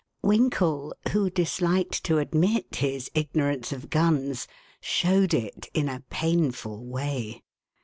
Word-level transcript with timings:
Winkle, 0.23 0.95
who 1.11 1.29
disliked 1.29 2.03
to 2.05 2.17
admit 2.17 2.77
his 2.77 3.11
ignorance 3.13 3.71
of 3.71 3.91
guns, 3.91 4.47
showed 4.79 5.31
it 5.35 5.67
in 5.75 5.87
a 5.87 6.01
painful 6.09 6.83
way. 6.83 7.43